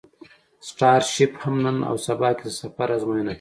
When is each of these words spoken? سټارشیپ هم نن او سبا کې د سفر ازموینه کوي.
سټارشیپ 0.67 1.31
هم 1.43 1.55
نن 1.65 1.77
او 1.89 1.95
سبا 2.05 2.29
کې 2.37 2.45
د 2.47 2.51
سفر 2.61 2.87
ازموینه 2.95 3.29
کوي. 3.29 3.29